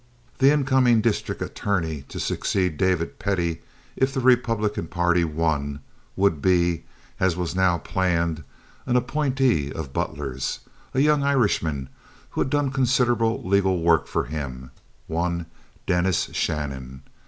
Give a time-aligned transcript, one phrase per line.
[0.39, 3.61] The incoming district attorney to succeed David Pettie
[3.95, 5.79] if the Republican party won
[6.15, 6.85] would be,
[7.19, 8.43] as was now planned,
[8.87, 11.87] an appointee of Butler's—a young Irishman
[12.31, 15.45] who had done considerable legal work for him—one
[15.85, 17.03] Dennis Shannon.